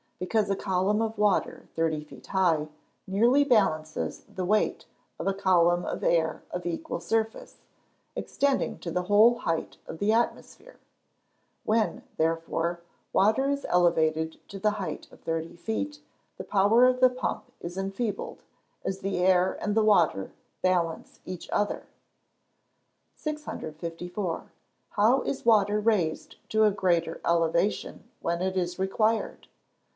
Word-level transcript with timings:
_Because 0.23 0.49
a 0.49 0.55
column 0.55 1.01
of 1.01 1.17
water 1.17 1.61
of 1.63 1.69
thirty 1.71 2.03
feet 2.03 2.25
high, 2.27 2.67
nearly 3.07 3.43
balances 3.43 4.23
the 4.27 4.45
weight 4.45 4.85
of 5.19 5.27
a 5.27 5.33
column 5.33 5.83
of 5.85 6.03
air 6.03 6.43
of 6.51 6.65
equal 6.65 6.99
surface, 6.99 7.57
extending 8.15 8.77
to 8.79 8.91
the 8.91 9.03
whole 9.03 9.39
height 9.39 9.77
of 9.87 9.97
the 9.97 10.11
atmosphere. 10.11 10.79
When, 11.63 12.03
therefore, 12.17 12.81
water 13.13 13.49
is 13.49 13.65
elevated 13.67 14.39
to 14.49 14.59
the 14.59 14.71
height 14.71 15.07
of 15.11 15.21
thirty 15.21 15.55
feet, 15.55 16.01
the 16.37 16.43
power 16.43 16.85
of 16.85 16.99
the 16.99 17.09
pump 17.09 17.51
is 17.59 17.77
enfeebled, 17.77 18.43
as 18.83 18.99
the 18.99 19.17
air 19.19 19.57
and 19.59 19.73
the 19.75 19.83
water 19.83 20.31
balance 20.63 21.19
each 21.25 21.49
other. 21.51 21.85
654. 23.15 24.51
_How 24.97 25.25
is 25.25 25.45
water 25.45 25.79
raised 25.79 26.37
to 26.49 26.63
a 26.63 26.71
greater 26.71 27.21
elevation 27.25 28.09
when 28.19 28.41
it 28.41 28.55
is 28.55 28.79
required? 28.79 29.47